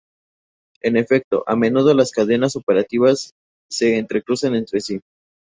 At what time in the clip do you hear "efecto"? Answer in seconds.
0.97-1.43